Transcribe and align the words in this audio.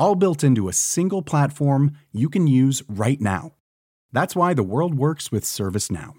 all 0.00 0.16
built 0.16 0.42
into 0.42 0.68
a 0.68 0.72
single 0.72 1.22
platform 1.22 1.92
you 2.10 2.28
can 2.28 2.48
use 2.48 2.82
right 2.88 3.20
now. 3.20 3.52
That's 4.12 4.34
why 4.34 4.54
the 4.54 4.64
world 4.64 4.94
works 4.94 5.30
with 5.30 5.44
ServiceNow. 5.44 6.14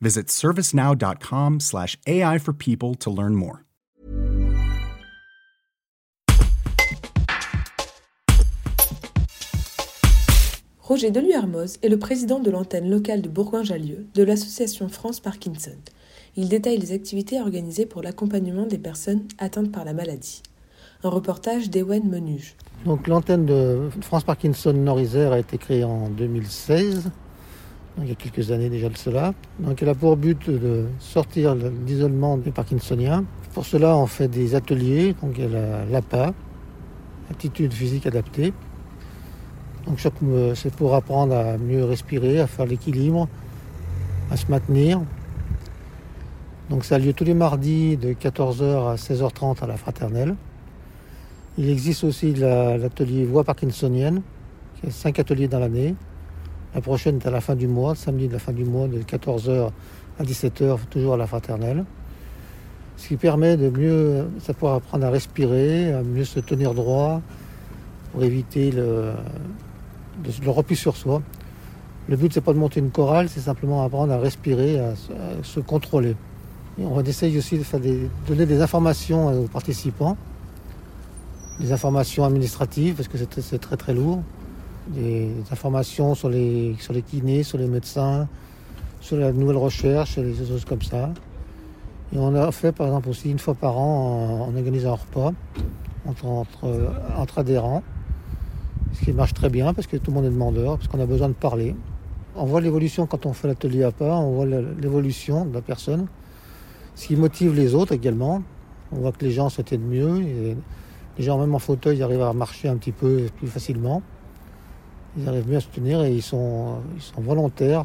Visit 0.00 0.28
servicenow.com/slash 0.28 1.98
AI 2.06 2.38
for 2.38 2.54
people 2.54 2.94
to 2.94 3.10
learn 3.10 3.34
more. 3.34 3.64
Roger 10.86 11.10
Deluermoz 11.10 11.78
est 11.82 11.88
le 11.88 11.98
président 11.98 12.40
de 12.40 12.50
l'antenne 12.50 12.90
locale 12.90 13.22
de 13.22 13.28
Bourgoin-Jallieu 13.30 14.06
de 14.14 14.22
l'association 14.22 14.90
France 14.90 15.18
Parkinson. 15.18 15.78
Il 16.36 16.50
détaille 16.50 16.76
les 16.76 16.92
activités 16.92 17.40
organisées 17.40 17.86
pour 17.86 18.02
l'accompagnement 18.02 18.66
des 18.66 18.76
personnes 18.76 19.26
atteintes 19.38 19.72
par 19.72 19.86
la 19.86 19.94
maladie. 19.94 20.42
Un 21.06 21.10
reportage 21.10 21.68
d'Ewen 21.68 22.08
Menuge. 22.08 22.56
Donc 22.86 23.08
l'antenne 23.08 23.44
de 23.44 23.90
France 24.00 24.24
Parkinson 24.24 24.72
Nord-Isère 24.72 25.32
a 25.32 25.38
été 25.38 25.58
créée 25.58 25.84
en 25.84 26.08
2016, 26.08 27.10
il 27.98 28.08
y 28.08 28.10
a 28.10 28.14
quelques 28.14 28.50
années 28.52 28.70
déjà 28.70 28.88
de 28.88 28.96
cela. 28.96 29.34
Donc 29.58 29.82
elle 29.82 29.90
a 29.90 29.94
pour 29.94 30.16
but 30.16 30.48
de 30.48 30.86
sortir 31.00 31.56
l'isolement 31.86 32.38
des 32.38 32.52
Parkinsoniens. 32.52 33.24
Pour 33.52 33.66
cela, 33.66 33.94
on 33.98 34.06
fait 34.06 34.28
des 34.28 34.54
ateliers, 34.54 35.14
donc 35.20 35.34
il 35.36 35.44
y 35.44 35.54
a 35.54 35.84
l'APA, 35.84 36.32
attitude 37.30 37.74
physique 37.74 38.06
adaptée. 38.06 38.54
Donc 39.86 40.00
c'est 40.54 40.74
pour 40.74 40.94
apprendre 40.94 41.36
à 41.36 41.58
mieux 41.58 41.84
respirer, 41.84 42.40
à 42.40 42.46
faire 42.46 42.64
l'équilibre, 42.64 43.28
à 44.30 44.38
se 44.38 44.50
maintenir. 44.50 45.02
Donc 46.70 46.86
ça 46.86 46.94
a 46.94 46.98
lieu 46.98 47.12
tous 47.12 47.24
les 47.24 47.34
mardis 47.34 47.98
de 47.98 48.14
14h 48.14 48.92
à 48.92 48.94
16h30 48.94 49.62
à 49.62 49.66
la 49.66 49.76
fraternelle. 49.76 50.34
Il 51.56 51.70
existe 51.70 52.02
aussi 52.02 52.34
l'atelier 52.34 53.24
voix 53.24 53.44
parkinsonienne, 53.44 54.22
qui 54.80 54.88
est 54.88 54.90
cinq 54.90 55.20
ateliers 55.20 55.46
dans 55.46 55.60
l'année. 55.60 55.94
La 56.74 56.80
prochaine 56.80 57.18
est 57.18 57.26
à 57.28 57.30
la 57.30 57.40
fin 57.40 57.54
du 57.54 57.68
mois, 57.68 57.94
samedi 57.94 58.26
de 58.26 58.32
la 58.32 58.40
fin 58.40 58.52
du 58.52 58.64
mois, 58.64 58.88
de 58.88 58.98
14h 58.98 59.70
à 60.18 60.22
17h, 60.24 60.78
toujours 60.90 61.14
à 61.14 61.16
la 61.16 61.28
fraternelle. 61.28 61.84
Ce 62.96 63.06
qui 63.06 63.16
permet 63.16 63.56
de 63.56 63.70
mieux 63.70 64.28
savoir 64.40 64.74
apprendre 64.74 65.06
à 65.06 65.10
respirer, 65.10 65.92
à 65.92 66.02
mieux 66.02 66.24
se 66.24 66.40
tenir 66.40 66.74
droit, 66.74 67.20
pour 68.10 68.24
éviter 68.24 68.72
le, 68.72 69.12
le 70.42 70.50
repli 70.50 70.74
sur 70.74 70.96
soi. 70.96 71.22
Le 72.08 72.16
but, 72.16 72.32
c'est 72.32 72.40
pas 72.40 72.52
de 72.52 72.58
monter 72.58 72.80
une 72.80 72.90
chorale, 72.90 73.28
c'est 73.28 73.40
simplement 73.40 73.84
apprendre 73.84 74.12
à 74.12 74.18
respirer, 74.18 74.80
à, 74.80 74.94
se 75.44 75.60
contrôler. 75.60 76.16
on 76.80 77.00
essaye 77.04 77.38
aussi 77.38 77.58
de 77.58 78.08
donner 78.26 78.44
des 78.44 78.60
informations 78.60 79.44
aux 79.44 79.46
participants 79.46 80.16
des 81.60 81.72
informations 81.72 82.24
administratives, 82.24 82.94
parce 82.94 83.08
que 83.08 83.18
c'est 83.40 83.58
très 83.58 83.76
très 83.76 83.94
lourd, 83.94 84.22
des, 84.88 85.30
informations 85.50 86.14
sur 86.14 86.28
les, 86.28 86.76
sur 86.80 86.92
les 86.92 87.02
kinés, 87.02 87.42
sur 87.42 87.58
les 87.58 87.66
médecins, 87.66 88.28
sur 89.00 89.16
la 89.16 89.32
nouvelle 89.32 89.56
recherche, 89.56 90.18
des 90.18 90.34
choses 90.34 90.64
comme 90.64 90.82
ça. 90.82 91.10
Et 92.12 92.18
on 92.18 92.34
a 92.34 92.50
fait 92.52 92.72
par 92.72 92.86
exemple 92.86 93.08
aussi 93.08 93.30
une 93.30 93.38
fois 93.38 93.54
par 93.54 93.78
an, 93.78 94.48
on 94.50 94.56
organise 94.56 94.86
un 94.86 94.92
repas 94.92 95.32
entre, 96.06 96.44
entre 97.16 97.38
adhérents, 97.38 97.82
ce 98.92 99.04
qui 99.04 99.12
marche 99.12 99.34
très 99.34 99.48
bien 99.48 99.74
parce 99.74 99.86
que 99.86 99.96
tout 99.96 100.10
le 100.10 100.16
monde 100.16 100.26
est 100.26 100.30
demandeur, 100.30 100.76
parce 100.76 100.88
qu'on 100.88 101.00
a 101.00 101.06
besoin 101.06 101.28
de 101.28 101.34
parler. 101.34 101.74
On 102.36 102.46
voit 102.46 102.60
l'évolution 102.60 103.06
quand 103.06 103.26
on 103.26 103.32
fait 103.32 103.48
l'atelier 103.48 103.84
à 103.84 103.92
part, 103.92 104.20
on 104.20 104.32
voit 104.32 104.46
l'évolution 104.46 105.44
de 105.44 105.54
la 105.54 105.60
personne, 105.60 106.06
ce 106.94 107.06
qui 107.06 107.16
motive 107.16 107.54
les 107.54 107.74
autres 107.74 107.92
également. 107.92 108.42
On 108.92 108.96
voit 108.96 109.12
que 109.12 109.24
les 109.24 109.32
gens 109.32 109.48
se 109.48 109.62
tiennent 109.62 109.86
mieux. 109.86 110.56
Les 111.18 111.24
gens, 111.24 111.38
même 111.38 111.54
en 111.54 111.58
fauteuil, 111.58 111.98
ils 111.98 112.02
arrivent 112.02 112.22
à 112.22 112.32
marcher 112.32 112.68
un 112.68 112.76
petit 112.76 112.92
peu 112.92 113.28
plus 113.36 113.46
facilement. 113.46 114.02
Ils 115.16 115.28
arrivent 115.28 115.48
mieux 115.48 115.56
à 115.56 115.60
se 115.60 115.68
tenir 115.68 116.02
et 116.02 116.12
ils 116.12 116.22
sont, 116.22 116.78
ils 116.96 117.02
sont 117.02 117.20
volontaires, 117.20 117.84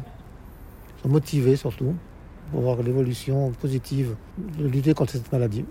ils 0.98 1.02
sont 1.02 1.08
motivés 1.08 1.56
surtout 1.56 1.94
pour 2.50 2.62
voir 2.62 2.82
l'évolution 2.82 3.52
positive 3.52 4.16
de 4.58 4.66
lutter 4.66 4.94
contre 4.94 5.12
cette 5.12 5.30
maladie. 5.30 5.64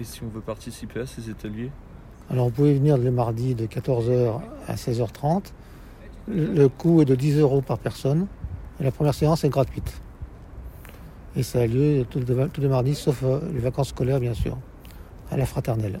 Et 0.00 0.04
si 0.04 0.22
on 0.24 0.28
veut 0.28 0.40
participer 0.40 1.00
à 1.00 1.06
ces 1.06 1.30
ateliers? 1.30 1.70
Alors, 2.28 2.46
vous 2.46 2.50
pouvez 2.50 2.74
venir 2.74 2.98
les 2.98 3.10
mardis 3.10 3.54
de 3.54 3.66
14h 3.66 4.40
à 4.66 4.74
16h30. 4.74 5.52
Le 6.28 6.66
coût 6.66 7.02
est 7.02 7.04
de 7.04 7.14
10 7.14 7.38
euros 7.38 7.62
par 7.62 7.78
personne. 7.78 8.26
Et 8.80 8.84
la 8.84 8.90
première 8.90 9.14
séance 9.14 9.44
est 9.44 9.48
gratuite. 9.48 10.02
Et 11.36 11.42
ça 11.42 11.60
a 11.60 11.66
lieu 11.66 12.04
tous 12.10 12.60
les 12.60 12.68
mardis, 12.68 12.94
sauf 12.94 13.22
euh, 13.22 13.40
les 13.52 13.60
vacances 13.60 13.88
scolaires, 13.88 14.20
bien 14.20 14.34
sûr, 14.34 14.58
à 15.30 15.36
la 15.36 15.46
fraternelle. 15.46 16.00